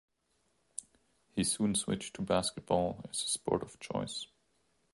He 1.35 1.43
soon 1.43 1.75
switched 1.75 2.15
to 2.15 2.23
basketball 2.23 3.01
as 3.07 3.21
his 3.21 3.33
sport 3.33 3.61
of 3.61 3.79
choice. 3.79 4.25